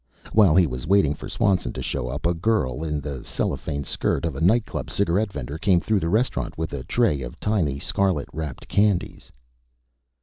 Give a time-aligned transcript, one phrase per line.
[0.33, 4.25] While he was waiting for Swanson to show up, a girl in the cellophane skirt
[4.25, 8.27] of a nightclub cigarette vendor came through the restaurant with a tray of tiny scarlet
[8.33, 9.31] wrapped candies.